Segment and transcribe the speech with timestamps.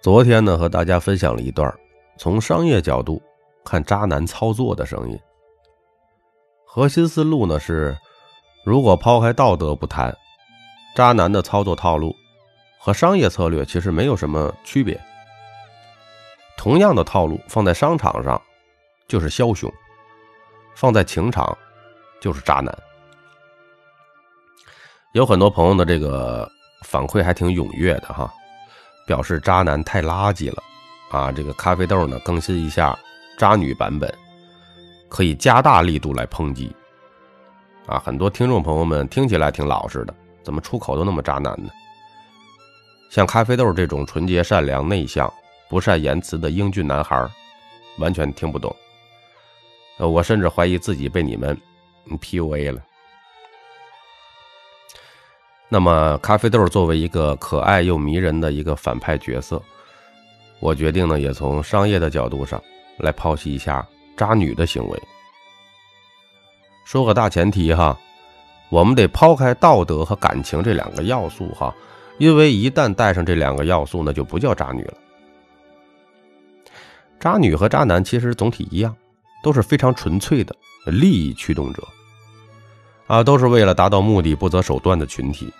[0.00, 1.72] 昨天呢，和大家分享了一段
[2.16, 3.20] 从商业角度
[3.64, 5.18] 看渣男操作的声音。
[6.64, 7.96] 核心思路呢是，
[8.64, 10.16] 如果抛开道德不谈，
[10.94, 12.14] 渣男的操作套路
[12.78, 14.98] 和商业策略其实没有什么区别。
[16.56, 18.40] 同样的套路放在商场上
[19.08, 19.72] 就是枭雄，
[20.76, 21.56] 放在情场
[22.20, 22.72] 就是渣男。
[25.12, 26.48] 有很多朋友的这个
[26.84, 28.32] 反馈还挺踊跃的哈。
[29.08, 30.62] 表示渣男太垃圾了，
[31.10, 32.96] 啊，这个咖啡豆呢更新一下
[33.38, 34.12] 渣女版本，
[35.08, 36.70] 可以加大力度来抨击。
[37.86, 41.70] 啊，很多听众朋友们听起来挺老实的，怎么出口都那么渣男呢？
[43.10, 45.32] 像咖啡豆这种纯洁善良、内向、
[45.70, 47.26] 不善言辞的英俊男孩，
[47.96, 48.76] 完全听不懂。
[49.96, 51.58] 呃，我甚至怀疑自己被你们
[52.20, 52.82] PUA 了。
[55.70, 59.62] 那么，咖啡豆作为一个可爱又迷人的一个反派角色，
[60.60, 62.62] 我决定呢，也从商业的角度上
[62.96, 63.86] 来剖析一下
[64.16, 65.02] 渣女的行为。
[66.86, 67.98] 说个大前提哈，
[68.70, 71.74] 我们得抛开道德和感情这两个要素哈，
[72.16, 74.94] 因为一旦带上这两个要素，那就不叫渣女了。
[77.20, 78.96] 渣女和渣男其实总体一样，
[79.42, 81.86] 都是非常纯粹的利益驱动者。
[83.08, 85.52] 啊，都是为了达到目的不择手段的群体。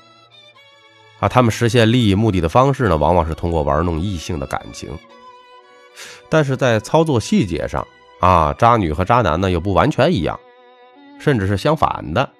[1.18, 4.96] 啊，他们实现利益目的的方式呢，往往是通过玩弄异性的感情。
[6.28, 7.84] 但是在操作细节上，
[8.20, 10.38] 啊，渣女和渣男呢又不完全一样，
[11.18, 12.30] 甚至是相反的。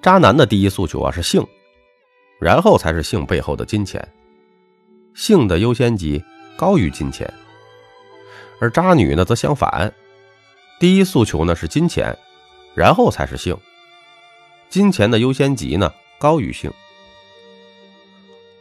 [0.00, 1.44] 渣男的第一诉求啊是性，
[2.38, 4.06] 然后才是性背后的金钱，
[5.14, 6.22] 性的优先级
[6.56, 7.32] 高于金钱。
[8.60, 9.92] 而渣女呢则相反，
[10.78, 12.16] 第一诉求呢是金钱。
[12.74, 13.56] 然后才是性，
[14.68, 16.70] 金钱的优先级呢高于性。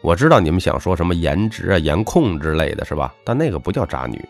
[0.02, 3.14] 我知道你们想说什么颜值啊、颜控之类的是吧？
[3.24, 4.24] 但那个不叫渣女，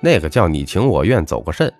[0.00, 1.72] 那个叫你情我愿走个肾，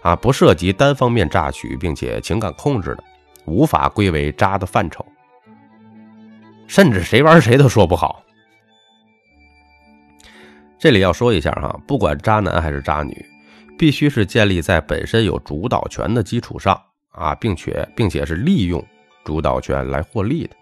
[0.00, 3.04] 啊，不涉及单方面榨取并且情感控制的，
[3.44, 5.04] 无法归为渣的范畴。
[6.66, 8.22] 甚至谁玩谁都说不好。
[10.78, 13.31] 这里要说一下哈，不管渣男还是渣女。
[13.82, 18.80] 必须是建立在本身有主导权的基础上啊，并且并且是利用
[19.24, 20.54] 主导权来获利的。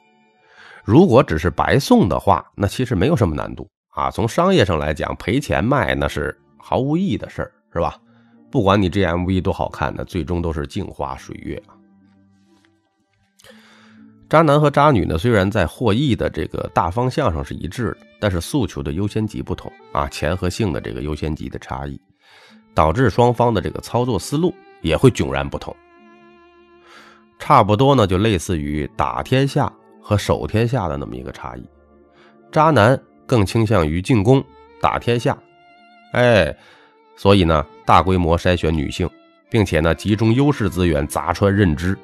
[0.86, 4.10] 如果只是白送的话，那其实没有什么难度啊。
[4.10, 7.94] 从商业上来讲，赔钱卖那是毫无意义的事儿，是吧？
[8.50, 11.76] 不管你 GMV 多好看，那最终都是镜花水月啊。
[14.30, 22.00] 渣男和渣女呢，虽然在获益的这个大方向上是一致的，但是诉求的优先级不同啊，钱和性的这个优先级的差异。
[22.80, 25.76] 导致双方的这个操作思路也会迥然不同，
[27.38, 29.70] 差不多呢，就类似于打天下
[30.00, 31.68] 和守天下的那么一个差异。
[32.50, 34.42] 渣男更倾向于进攻
[34.80, 35.36] 打天下，
[36.14, 36.56] 哎，
[37.16, 39.06] 所以呢，大规模筛选女性，
[39.50, 41.94] 并且呢，集中优势资源砸穿认知，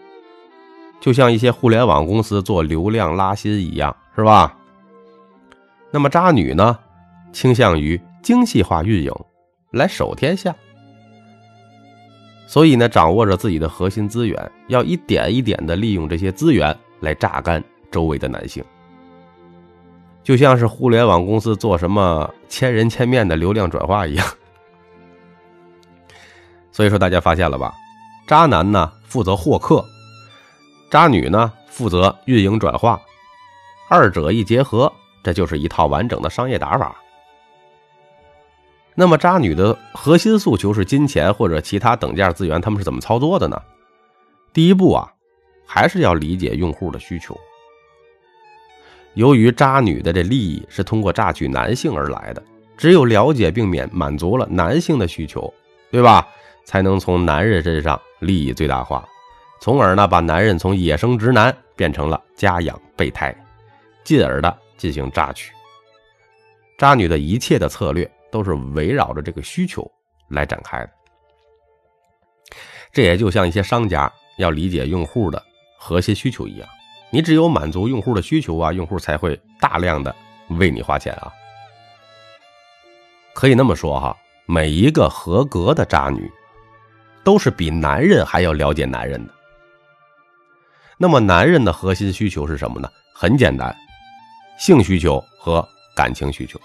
[1.00, 4.54] 就像一些互联网公司做流量拉新一样，是吧？
[5.90, 6.78] 那么渣女呢，
[7.32, 9.10] 倾向于精细化运营。
[9.72, 10.54] 来守天下，
[12.46, 18.64] 所以呢，掌握着自己的核心资源，要一点一点的利用这些资源来榨干周围的男性，
[20.22, 24.26] 就像是互联网公司做什么千人千面的流量转化一样。
[26.70, 27.74] 所以说，大家发现了吧？
[28.28, 29.84] 渣男呢负责获客，
[30.90, 33.00] 渣女呢负责运营转化，
[33.88, 34.92] 二者一结合，
[35.22, 36.94] 这就是一套完整的商业打法。
[38.98, 43.60] 那么渣女的核心诉求是金钱或者其他等价资源，他们是怎么操作的呢？
[44.54, 45.12] 第一步啊，
[45.66, 47.38] 还是要理解用户的需求。
[49.12, 52.42] 由于渣女的这利益是通过榨取男性而来的，
[52.74, 55.52] 只有了解并免满足了男性的需求，
[55.90, 56.26] 对吧？
[56.64, 59.06] 才能从男人身上利益最大化，
[59.60, 63.32] 从而呢把男人从野生直男变成了家养备胎，
[64.04, 65.52] 进而的进行榨取。
[66.78, 68.10] 渣女的一切的策略。
[68.30, 69.90] 都是围绕着这个需求
[70.28, 70.90] 来展开的，
[72.92, 75.42] 这也就像一些商家要理解用户的
[75.78, 76.68] 核心需求一样，
[77.10, 80.14] 你只有满足用户的需求啊，用户才会大量的
[80.48, 81.32] 为你花钱啊。
[83.34, 86.30] 可以那么说哈，每一个合格的渣女，
[87.22, 89.32] 都是比男人还要了解男人的。
[90.98, 92.88] 那么男人的核心需求是什么呢？
[93.14, 93.76] 很简单，
[94.58, 96.58] 性需求和感情需求。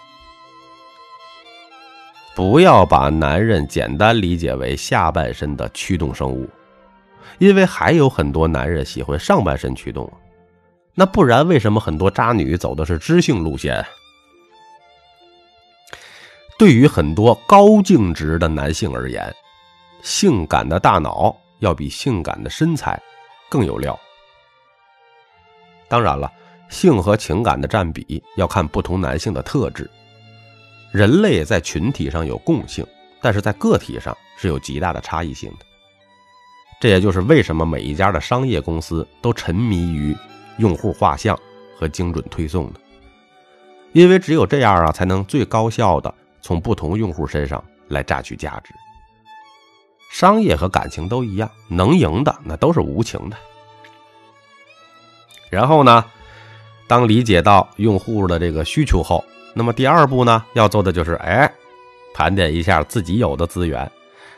[2.33, 6.49] 不要把男人简单理解为下半身的驱动生物，
[7.39, 10.11] 因为还有很多男人喜欢上半身驱动。
[10.93, 13.85] 那不然，为什么很多渣女走的是知性路线？
[16.57, 19.33] 对于很多高净值的男性而言，
[20.01, 23.01] 性感的大脑要比性感的身材
[23.49, 23.97] 更有料。
[25.87, 26.31] 当然了，
[26.69, 29.89] 性和情感的占比要看不同男性的特质。
[30.91, 32.85] 人类在群体上有共性，
[33.21, 35.65] 但是在个体上是有极大的差异性的。
[36.79, 40.17] 这也就是为什么每一家的商业公司都沉迷于
[40.57, 41.39] 用户画像
[41.77, 42.79] 和精准推送的，
[43.93, 48.73] 因为只有这样啊，才能最高效的从不同用户身上来榨取价值。
[50.11, 53.37] 商业和感情都一样，能赢的那都是无情的。
[55.49, 56.03] 然后呢，
[56.87, 59.23] 当理解到用户的这个需求后，
[59.53, 61.51] 那么第二步呢，要做的就是哎，
[62.13, 63.89] 盘点一下自己有的资源，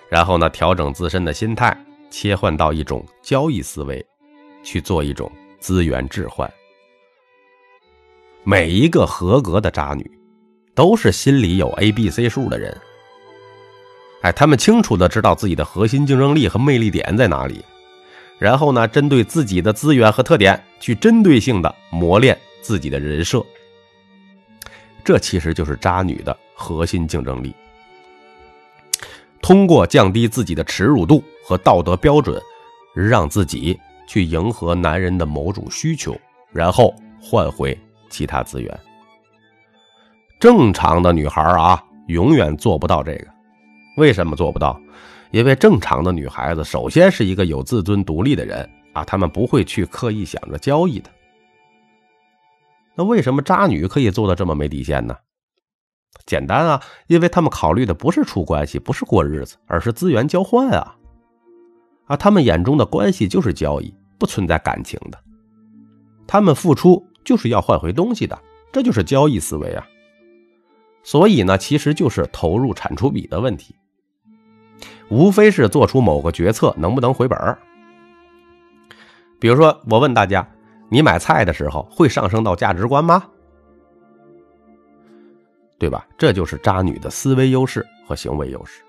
[0.09, 1.75] 然后呢，调整自身的心态。
[2.15, 4.05] 切换到一种交易思维，
[4.63, 6.47] 去做一种资源置换。
[8.43, 10.11] 每一个合格的渣女，
[10.75, 12.79] 都是心里有 A、B、C 数的人。
[14.21, 17.65] 哎，他们清楚的知道自己的核心竞争力和魅力点在哪里，
[18.37, 23.43] 然后呢，针对自己的资源和特点，去针对性的磨练自己的人设。
[25.03, 27.53] 这其实就是渣女的核心竞争力。
[29.41, 31.23] 通过降低自己的耻辱度。
[31.45, 32.41] 和道德标准，
[32.95, 33.77] 让自己
[34.07, 36.17] 去迎合男人的某种需求，
[36.53, 37.77] 然后换回
[38.09, 38.79] 其他资源。
[40.39, 43.27] 正常的女孩啊，永远做不到这个。
[43.97, 44.79] 为什么做不到？
[45.31, 51.09] 因为正常的女孩子首先是一个有自尊、独立的人啊，她们不会去刻意想着交易的。
[52.95, 55.15] 那为什么渣女可以做的这么没底线呢？
[56.25, 60.95] 简单啊，因为他们考虑的不是处关系，不是过日子，而是资源交换啊。
[62.05, 65.19] 啊，他们眼中的关系就是交易，不存在感情的。
[66.27, 68.39] 他们付出就是要换回东西的，
[68.71, 69.85] 这就是交易思维啊。
[71.01, 73.75] 所以呢，其实就是投入产出比的问题，
[75.09, 77.57] 无非是做出某个决策能不能回本儿。
[79.39, 80.47] 比如说，我问大家，
[80.93, 83.23] 你买菜的时候会上升到价值观吗？
[85.79, 86.05] 对吧？
[86.19, 88.83] 这就是渣女的思维优势和行为优势。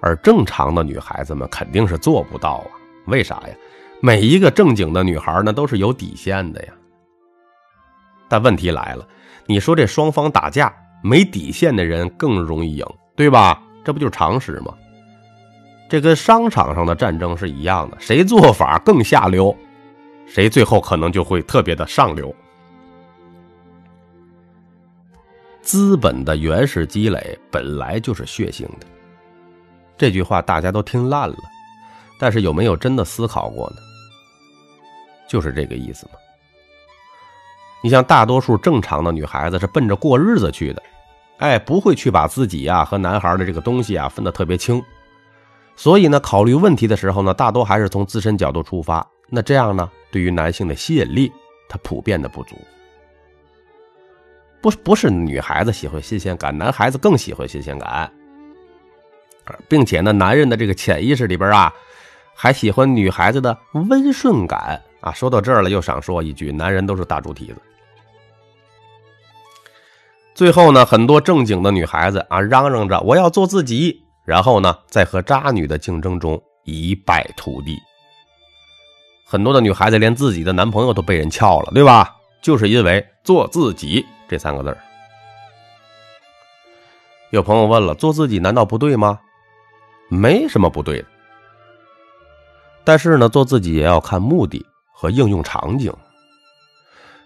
[0.00, 2.70] 而正常的女孩子们肯定是做不到啊！
[3.06, 3.54] 为啥呀？
[4.00, 6.72] 每一个正经的女孩呢，都是有底线的呀。
[8.28, 9.04] 但问题来了，
[9.46, 12.86] 你说这双方打架，没底线的人更容易赢，
[13.16, 13.60] 对吧？
[13.82, 14.72] 这不就是常识吗？
[15.88, 19.54] 这跟商场上的战争是一样的，谁做法更下流，
[20.26, 22.34] 谁最后可能就会特别的上流。
[25.62, 28.86] 资本的原始积累本来就是血腥的。
[29.96, 31.36] 这句话大家都听烂了，
[32.18, 33.76] 但是有没有真的思考过呢？
[35.28, 36.12] 就是这个意思嘛。
[37.82, 40.82] 你像大多数正常的女孩子是奔着过日子去的，
[41.38, 44.82] 哎，不会去把自己呀和男孩的这个东西啊分得特别清。
[45.76, 49.06] 所以呢，考虑问题的时候呢，大多还是从自身角度出发。
[49.28, 51.32] 那这样呢，对于男性的吸引力，
[51.68, 52.56] 它普遍的不足。
[54.62, 58.08] 不不是女孩子喜欢新鲜感，男孩子更喜欢新鲜感。
[59.68, 61.74] 并且呢，男人的这个潜意识里边啊，
[62.32, 65.12] 还喜欢女孩子的温顺感啊。
[65.12, 67.56] 说到这儿了，又想说一句：男人都是大猪蹄子。
[70.32, 77.76] 最后呢，很多正经的女孩子啊，嚷嚷着我要做自己，然后呢，在和渣女的竞争中一败涂地。
[79.34, 82.14] 很多的女孩子连自己的男朋友都被人撬了，对吧？
[82.40, 84.78] 就是因为做自己这三个字
[87.30, 89.18] 有朋友问了：做自己难道不对吗？
[90.08, 91.08] 没什么不对的，
[92.84, 95.92] 但是呢，做自己也要看目的和应用场景。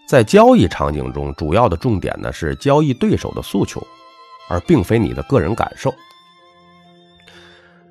[0.09, 3.87] 在交易场景中，主要的重点呢是交易对手的诉求，
[4.49, 5.95] 而并非你的个人感受。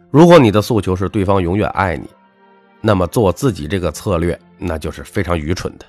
[0.09, 2.09] 如果你的诉求是对方永远爱你，
[2.87, 5.85] 那么做自己这个策略那就是非常愚蠢的，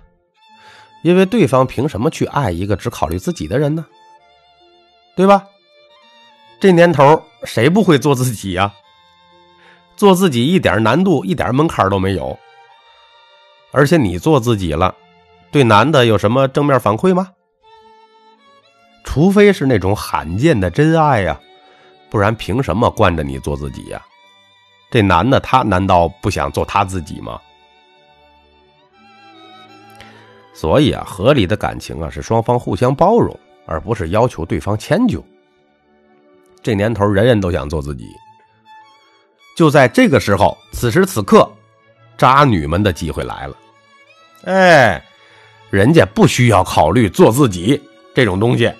[1.04, 3.86] 因为对方凭什么去爱一个只考虑自己的人呢？
[5.14, 5.46] 对吧？
[6.58, 8.74] 这年头谁不会做自己呀？
[9.96, 12.36] 做自己一点难度、一点门槛都没有，
[13.70, 14.92] 而且你做自己了，
[15.52, 17.28] 对男的有什么正面反馈吗？
[19.04, 21.40] 除非是那种罕见的真爱呀，
[22.10, 24.04] 不然凭什么惯着你做自己呀？
[24.90, 27.40] 这男的他难道不想做他自己吗？
[30.54, 35.24] 所以啊，合理的感情啊是双方互相包容，而不是要求对方迁就。
[36.62, 38.04] 这年头，人人都想做自己。
[39.54, 41.48] 就在这个时候，此时此刻，
[42.16, 43.56] 渣女们的机会来了。
[44.44, 45.02] 哎，
[45.70, 47.80] 人家不需要考虑做自己
[48.14, 48.72] 这种东西，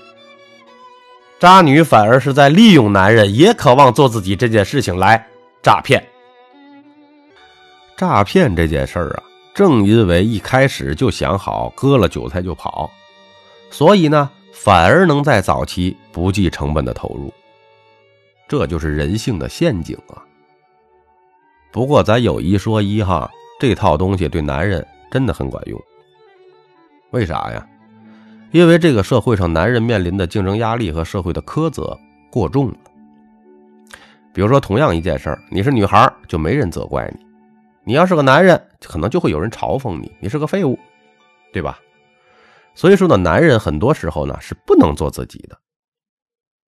[1.38, 5.24] 渣女反而是在利用男人也渴望做自己这件事情来
[5.68, 6.02] 诈骗。
[7.94, 9.22] 诈骗这件事儿啊，
[9.52, 12.90] 正因为一开始就想好割了韭菜就跑，
[13.70, 17.30] 所以呢，反而能在早期不计成本的投入。
[18.48, 20.25] 这就是人性的陷阱啊！
[21.70, 25.78] 不过咱有一说一哈，这套东西对男人真的很管用。
[27.10, 27.68] 为啥呀？
[28.52, 31.94] 因为这个社会上男人面临的竞争压力和社会的苛责
[32.30, 32.76] 过重了。
[34.38, 37.26] 比如说，同样一件事儿，你是女孩就没人责怪你；
[37.83, 40.78] 你要是个男人，可能就会有人嘲讽你，你是个废物，
[41.52, 41.80] 对吧？
[42.73, 45.59] 所以说呢，男人很多时候呢是不能做自己的，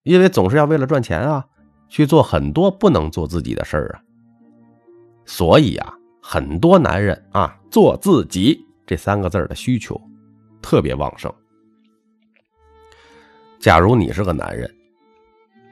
[0.02, 1.46] 因为总是要为了赚钱啊。
[1.88, 4.02] 去做很多不能做自己的事儿啊，
[5.24, 9.96] 所以啊，很多男人啊，做自己这三个字的需求
[10.60, 11.32] 特别旺盛。
[13.60, 14.68] 假如你是个男人，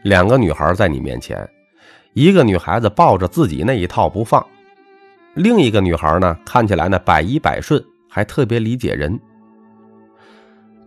[0.04, 1.36] 两个女孩在你面前，
[2.12, 4.44] 一个女孩子抱着自己那一套不放，
[5.34, 9.18] 另一个女孩呢，看起来呢百依百顺，还特别理解人。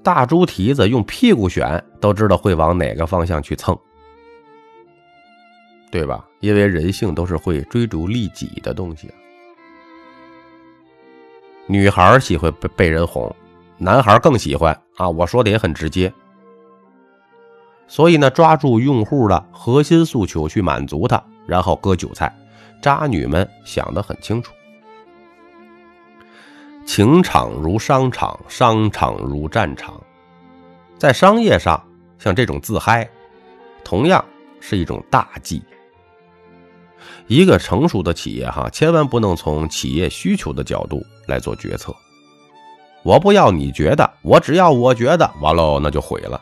[0.04, 3.78] 大猪蹄子用屁股选，都知道会往哪个方向去蹭。
[5.92, 6.26] 对吧？
[6.40, 9.10] 因为人性都是会追逐利己的东西。
[11.68, 13.34] 女孩喜欢被被人哄，
[13.78, 15.10] 男孩更喜欢啊！
[15.10, 16.12] 我说的也很直接。
[17.92, 22.34] 所以呢，抓住用户的核心诉求去满足他，然后割韭菜。
[22.82, 24.54] 渣女们想得很清楚。
[26.86, 30.02] 情场如商场，商场如战场。
[30.98, 31.84] 在商业上，
[32.18, 33.06] 像这种自嗨，
[33.84, 34.24] 同样
[34.62, 35.62] 是一种大忌。
[37.28, 41.94] 一个成熟的企业，哈，千万不能从企业需求的角度来做决策。
[43.04, 46.42] 我不要你觉得，我只要我觉得，完喽，那就毁了。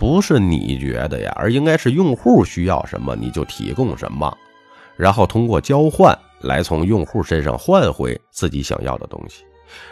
[0.00, 4.34] 不是你觉得呀，而应该是用户需要什么你就提供什么，
[4.96, 9.44] 然后通过交换来从用户身上换回自己想要的东西。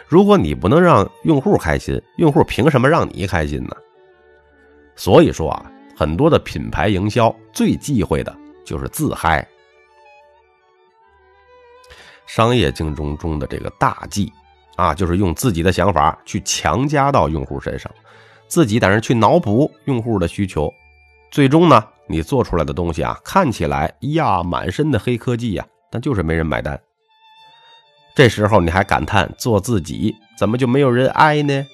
[0.07, 3.75] 如果你不能让用户开心，用户凭什么让你开心呢？
[4.95, 8.35] 所以说啊，很多的品牌营销最忌讳的。
[8.65, 9.47] 就是自嗨，
[12.27, 14.31] 商业竞争中的这个大忌
[14.75, 17.91] 啊，就是用自己的想法去强加到用户身上，
[18.49, 20.73] 自己在那去脑补用户的需求，
[21.31, 26.77] 最终呢，你做出来的东西啊，看起来呀，满身的黑科技呀，但就是没人买单。
[28.15, 31.65] 这时候你还感叹做自己怎么就没有人爱呢？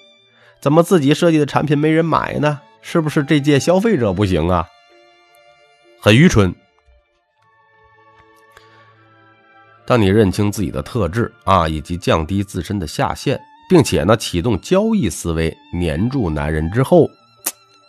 [0.59, 2.59] 怎么自己设计的产品没人买呢？
[2.81, 4.67] 是不是这届消费者不行啊？
[6.01, 6.53] 很愚蠢。
[9.87, 17.09] 当你认清自己的特质啊，以及降低自身的下限，并且呢启动交易思维，黏住男人之后，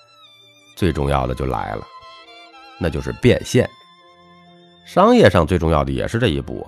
[0.77, 1.87] 最重要的就来了，
[2.79, 3.69] 那就是变现。
[4.85, 6.67] 商业上最重要的也是这一步，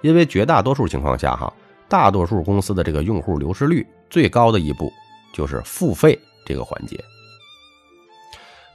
[0.00, 1.52] 因为绝大多数情况下哈，
[1.88, 4.92] 大多数公司的这个用户流失率最高的一步
[5.32, 6.98] 就是付费这个环节。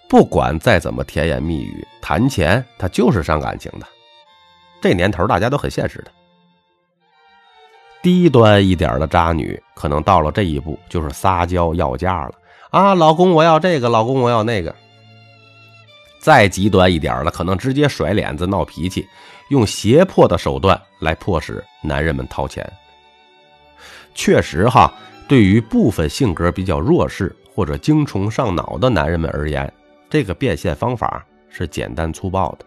[0.09, 3.85] 不管再怎么甜言蜜语谈钱，它就是伤感情的。
[4.81, 6.11] 这年头大家都很现实的，
[8.07, 12.31] 低端一点的渣女可能到了这一步就是撒娇要价了
[12.69, 14.73] 啊，老公我要这个，老公我要那个。
[16.17, 19.05] 再极端一点的，可能直接甩脸子闹脾气，
[19.49, 22.65] 用胁迫的手段来迫使男人们掏钱。
[24.15, 24.89] 确实哈，
[25.27, 29.69] 对于部分性格比较弱势或者精虫上脑的男人们而言，
[30.09, 32.65] 这个变现方法是简单粗暴的。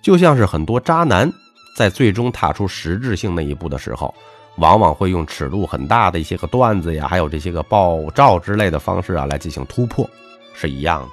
[0.00, 1.30] 就像是很多渣男
[1.74, 4.14] 在最终踏出实质性那一步的时候，
[4.56, 10.08] 往往会用尺度很大的一些个段子呀，还有这些个爆照之类的方式啊，来进行突破，
[10.54, 11.08] 是一样的。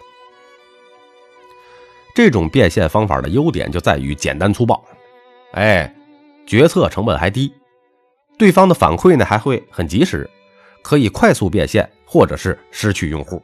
[2.15, 4.83] 这种变现方法的优点就在于简单粗暴，
[5.51, 5.93] 哎，
[6.47, 7.53] 决策成本还低，
[8.38, 10.27] 对方的反馈呢还会很及时，
[10.81, 13.41] 可以快速变现或者是失去用户。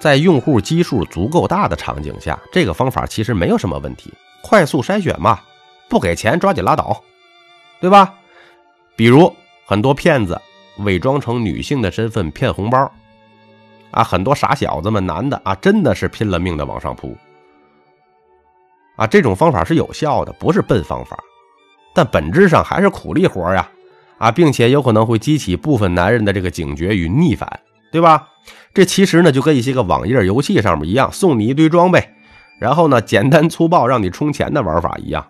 [0.00, 5.40] 在用户基数足够大的场景下，这个方法其实没有什么问题，快速筛选嘛，
[5.88, 7.02] 不给钱抓紧拉倒，
[7.80, 8.14] 对吧？
[8.96, 9.34] 比如
[9.66, 10.40] 很多骗子
[10.78, 12.90] 伪装成女性的身份骗红包，
[13.90, 17.16] 啊，很多傻小子们男的啊，真的是拼了命的往上扑，
[18.96, 21.18] 啊，这种方法是有效的，不是笨方法，
[21.94, 23.68] 但本质上还是苦力活呀，
[24.18, 27.60] 啊，并且有可能会激起部分男人的这个警觉与逆反，
[27.92, 28.28] 对吧？
[28.74, 32.14] 这其实呢，就跟一些个网页游戏上面一样，送你一堆装备，
[32.58, 35.26] 然后呢，简单粗暴让你充钱的玩法一样，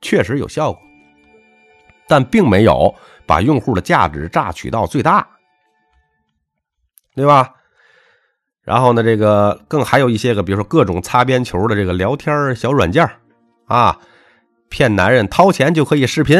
[0.00, 0.80] 确实有效果，
[2.08, 2.94] 但并没有
[3.26, 5.28] 把用户的价值榨取到最大，
[7.14, 7.54] 对吧？
[8.62, 13.10] 然后呢，这个更还有一些个，比如说各种擦边球的这个聊天小软件
[13.66, 13.98] 啊，
[14.68, 16.38] 骗男人掏钱就可以视频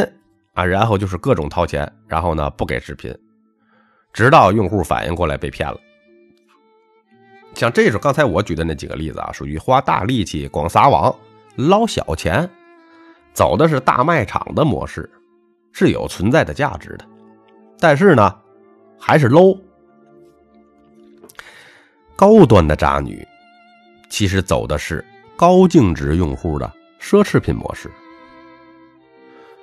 [0.55, 3.15] 啊，然后就是各种掏钱，然后呢不给视频，
[4.13, 5.79] 直到用户反应过来被骗了。
[7.55, 11.15] 像这种刚才我举的那几个例子啊，属于花大力气广撒网
[11.57, 12.49] 捞小钱，
[13.33, 15.11] 走的是大卖场的模式，
[15.73, 17.05] 是有存在的价值的，
[17.81, 18.35] 但是呢，
[18.99, 19.59] 还是 low。
[22.15, 23.27] 高端的渣女，
[24.09, 25.05] 其实走的是
[25.37, 27.91] 高净值用户的奢侈品模式。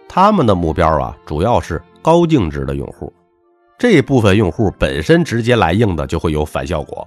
[0.08, 3.14] 他们的目标啊，主要是高净值的用户。
[3.78, 7.06] 这部分用户本身直接来硬的，就会有反效果。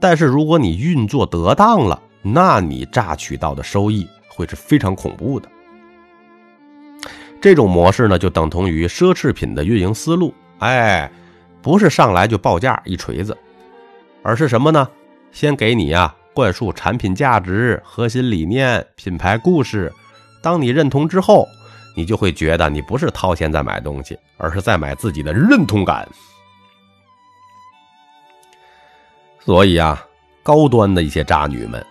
[0.00, 5.48] 但是如果你运作得当了，那你榨取到的收益会是非常恐怖的。
[7.40, 10.34] 这种模式呢，就等同于奢侈品的运营思路。
[10.58, 11.10] 哎，
[11.62, 13.36] 不是上来就报价一锤子。
[14.22, 14.88] 而是什么呢？
[15.30, 19.92] 先给你呀灌输产品价值、核心理念、品牌故事。
[20.42, 21.46] 当你认同之后，
[21.96, 26.08] 你就会觉得你不是掏钱在买东西，而是在买自己的认同感。
[29.46, 30.04] 所以啊，
[30.42, 31.82] 高端的一些渣女们，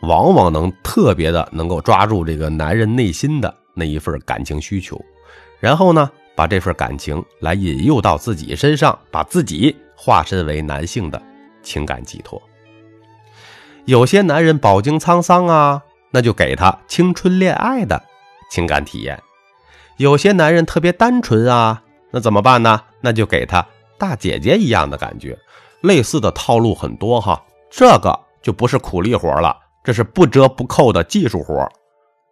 [0.00, 5.00] 往往能特别的能够抓住这个男人内心的那一份感情需求，
[5.60, 11.22] 然后呢，把这份感情来引诱到自己身上，把自己化身为男性的。
[11.62, 12.42] 情感寄托，
[13.86, 18.02] 有些男人饱经沧桑啊，那就给他青春恋爱的
[18.50, 19.16] 情感体验；
[19.96, 22.82] 有些男人特别单纯啊，那怎么办呢？
[23.00, 23.66] 那就给他
[23.96, 25.38] 大姐姐一样的感觉。
[25.84, 31.68] 类似的套路很多哈，这个就不是苦力活了，这是不折不扣的技术活，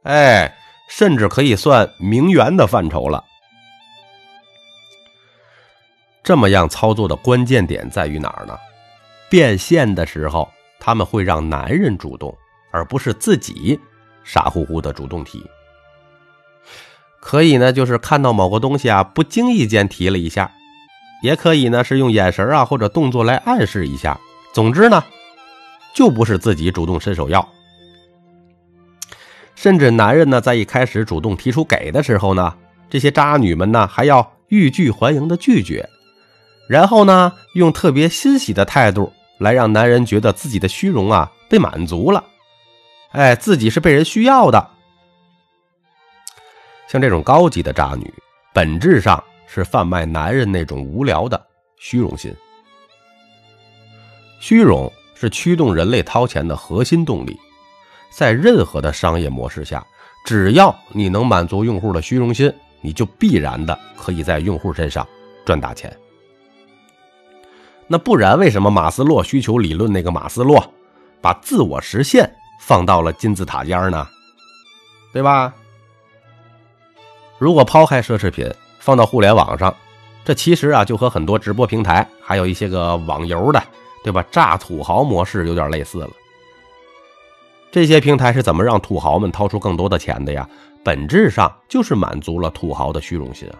[0.05, 0.57] 哎，
[0.89, 3.23] 甚至可以算名媛的范畴了。
[6.23, 8.57] 这么样操作的关键点在于哪儿呢？
[9.29, 10.49] 变现的时候，
[10.81, 12.35] 他们会让男人主动，
[12.71, 13.79] 而不是自己
[14.25, 15.45] 傻乎乎的主动提。
[17.21, 20.51] 可以呢，就是看到某个东西啊，不经意间提了一下；
[21.23, 24.21] 也可以呢，是用眼神啊或者动作来暗示一下。
[24.53, 25.03] 总之呢，
[25.95, 27.49] 就不是自己主动伸手要。
[29.55, 32.55] 甚至男人呢，在一开始主动提出给的时候呢，
[32.91, 35.89] 这些渣女们呢，还要欲拒还迎的拒绝，
[36.69, 39.13] 然后呢，用特别欣喜的态度。
[39.39, 42.23] 来让男人觉得自己的虚荣啊被满足了，
[43.11, 44.71] 哎，自己是被人需要的。
[46.87, 48.15] 像这种高级的渣女，
[48.53, 49.21] 本质上
[49.55, 51.39] 是贩卖男人那种无聊的
[51.77, 52.35] 虚荣心。
[54.41, 57.39] 虚荣是驱动人类掏钱的核心动力，
[58.11, 59.87] 在任何的商业模式下，
[60.25, 65.07] 只要你能满足用户的虚荣心，你就必然的可以在用户身上
[65.45, 65.95] 赚大钱。
[67.87, 70.67] 那不然，为什么马斯洛需求理论那个马斯洛
[71.21, 74.09] 把自我实现放到了金字塔尖呢？
[75.13, 75.53] 对吧？
[77.39, 78.51] 如果抛开奢侈品，
[78.83, 79.73] 放到互联网上，
[80.25, 83.63] 这其实啊就和很多直播平台，还有一些个网游的，
[84.03, 84.25] 对吧？
[84.29, 86.11] 炸土豪模式有点类似了。
[87.71, 90.49] 这些平台是怎么让土豪们掏出更多的钱的呀？
[90.83, 93.55] 本质上就是满足了土豪的虚荣心啊。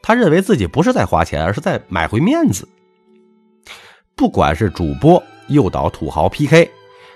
[0.00, 2.68] 他认为自己不是在花钱，而是在买回面子。
[4.14, 6.70] 不管是主播诱导土豪 PK，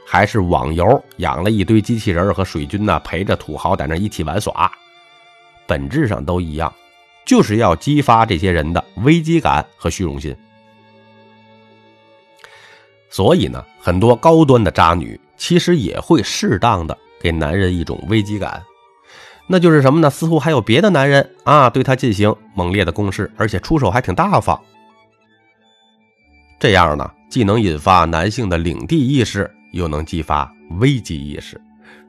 [0.04, 4.68] 还是网游养了一堆机器人和水军呢，陪着土豪在那一起玩耍，
[5.66, 6.72] 本质上都一样，
[7.24, 10.34] 就是要激发这些人的危机感和虚荣心。
[13.10, 18.62] 所以呢，很多高端的渣女其实也会适当的给男人一种危机感，
[19.46, 20.10] 那就是什么呢？
[20.10, 24.60] 似乎还有别的男人啊，对他进行猛烈的攻势，而且出手还挺大方。
[26.58, 31.60] 这样呢，既能引发男性的领地意识，又能激发危机意识。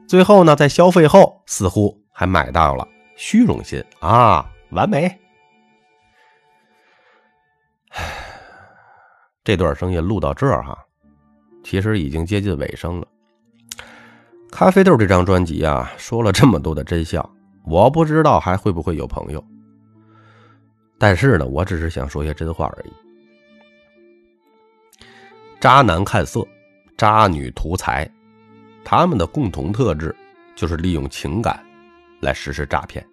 [0.06, 2.86] 最后呢，在消费后，似乎还买到了
[3.18, 5.12] 虚荣心啊，完美。
[9.42, 10.78] 这段声音录到这儿哈，
[11.64, 13.08] 其实已经接近尾声了。
[14.52, 17.28] 咖啡豆这张专辑啊，说了这么多的真相，
[17.66, 19.44] 我不知道还会不会有朋友。
[20.96, 22.92] 但是呢，我只是想说些真话而已。
[25.58, 26.46] 渣男看色，
[26.96, 28.08] 渣女图财，
[28.84, 30.14] 他们的共同特质
[30.54, 31.60] 就是利用情感
[32.20, 33.06] 来实施诈骗。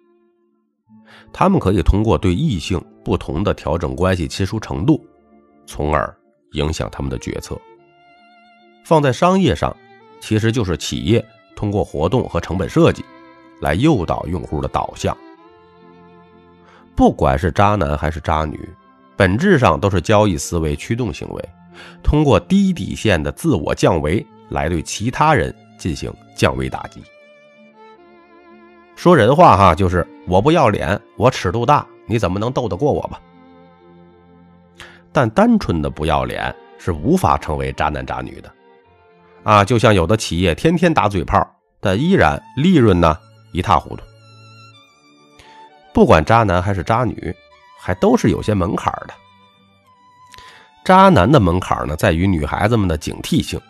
[1.32, 5.04] 他们可以通过对异性不同的调整关系亲疏程度，
[5.66, 6.14] 从而
[6.52, 7.58] 影响他们的决策。
[8.84, 9.74] 放在商业上，
[10.20, 13.04] 其实就是企业通过活动和成本设计
[13.60, 15.16] 来诱导用户的导向。
[16.94, 18.68] 不管是渣男还是渣女，
[19.16, 21.48] 本质上都是交易思维驱动行为。
[22.02, 27.02] 通过低底线的自我降维来对其他人进行降维打击。
[28.96, 33.20] 说人话哈，就是我不要脸，我尺度大，你怎么能斗得过我吧？
[35.12, 38.50] 但单纯的不要脸是无法成为渣男渣女的，
[39.44, 41.46] 啊，就像有的企业天天打嘴炮，
[41.78, 43.16] 但依然利润呢
[43.52, 44.02] 一塌糊涂。
[45.92, 47.34] 不管渣男还是渣女，
[47.78, 49.14] 还都是有些门槛的。
[50.84, 53.60] 渣男的门槛呢，在于女孩子们的警惕性。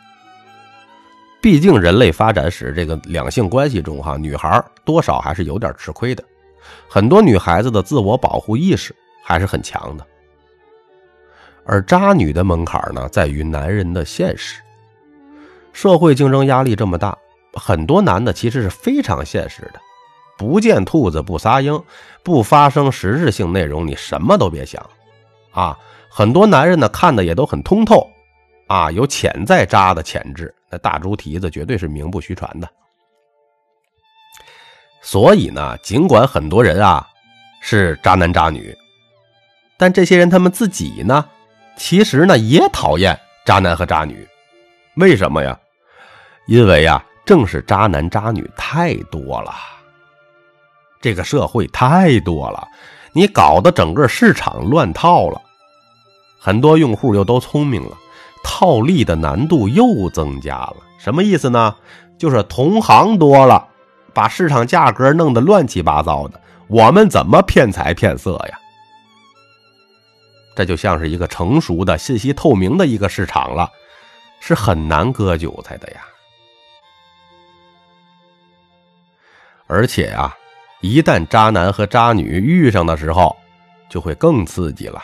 [1.47, 6.21] 毕竟人类发展史这个两性关系中，哈，女孩多少还是有点吃亏的。
[6.89, 10.05] 很多女孩子的自我保护意识还是很强的。
[11.65, 14.61] 而渣女的门槛呢，在于男人的现实。
[15.73, 17.17] 社会竞争压力这么大，
[17.53, 19.81] 很多男的其实是非常现实的。
[20.37, 21.81] 不见兔子不撒鹰，
[22.25, 24.85] 不发生实质性内容，你什么都别想。
[25.53, 25.79] 啊，
[26.11, 28.05] 很多男人呢看的也都很通透，
[28.67, 30.53] 啊，有潜在渣的潜质。
[30.71, 32.69] 那大猪蹄子绝对是名不虚传的，
[35.01, 37.09] 所以呢，尽管很多人啊
[37.61, 38.77] 是渣男渣女，
[39.77, 41.25] 但这些人他们自己呢，
[41.77, 44.27] 其实呢也讨厌渣男和渣女。
[44.97, 45.59] 为什么呀？
[46.47, 49.55] 因为呀，正是渣男渣女太多了，
[51.01, 52.67] 这个社会太多了，
[53.13, 55.41] 你搞得整个市场乱套了，
[56.41, 57.97] 很多用户又都聪明了。
[58.49, 61.75] 套利的难度又增加了，什么意思呢？
[62.17, 63.67] 就是同行多了，
[64.15, 68.57] 把市场价格弄得乱七八糟的，我们怎么骗财骗色呀？
[70.55, 73.69] 这就像是一个成熟的信息透明的一个市场了，
[74.39, 76.01] 是很难割韭菜的呀。
[79.67, 80.33] 而且啊，
[80.81, 83.37] 一旦渣男和渣女遇上的时候，
[83.91, 85.03] 就会更刺激了，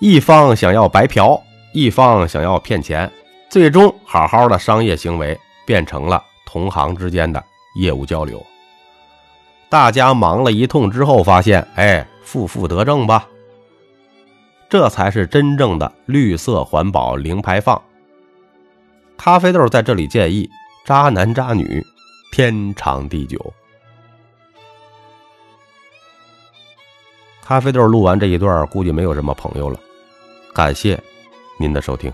[0.00, 1.40] 一方想要白嫖。
[1.72, 3.10] 一方想要骗钱，
[3.50, 7.42] 最终好好的商业行为变成了同行之间的
[7.76, 8.44] 业务交流。
[9.68, 13.26] 大家忙了一通之后，发现，哎，负负得正吧？
[14.68, 17.80] 这才是真正的绿色环保、零排放。
[19.16, 20.50] 咖啡豆在这里建议：
[20.84, 21.82] 渣男渣女，
[22.32, 23.52] 天长地久。
[27.42, 29.78] 咖啡豆录完这一段，估计没有什么朋友了。
[30.54, 31.02] 感谢。
[31.62, 32.12] 您的收听。